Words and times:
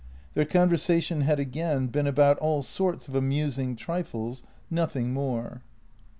Their 0.33 0.45
conversation 0.45 1.21
had 1.21 1.39
again 1.39 1.85
been 1.85 2.07
about 2.07 2.39
all 2.39 2.63
sorts 2.63 3.07
of 3.07 3.13
amusing 3.13 3.75
trifles, 3.75 4.41
nothing 4.71 5.13
more. 5.13 5.61